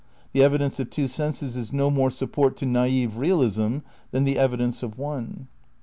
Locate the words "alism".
3.29-3.83